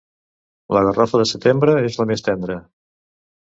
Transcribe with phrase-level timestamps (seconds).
[0.77, 2.57] La garrofa de setembre és la més tendra.